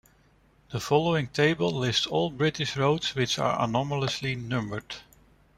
The 0.71 0.79
following 0.79 1.27
table 1.27 1.69
lists 1.71 2.07
all 2.07 2.31
British 2.31 2.75
roads 2.75 3.13
which 3.13 3.37
are 3.37 3.61
anomalously 3.61 4.33
numbered. 4.33 4.95